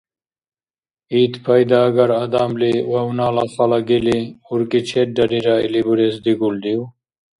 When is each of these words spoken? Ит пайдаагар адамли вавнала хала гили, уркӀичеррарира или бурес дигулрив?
Ит 1.21 1.33
пайдаагар 1.45 2.11
адамли 2.23 2.73
вавнала 2.91 3.45
хала 3.53 3.79
гили, 3.89 4.19
уркӀичеррарира 4.51 5.55
или 5.65 5.81
бурес 5.87 6.15
дигулрив? 6.25 6.81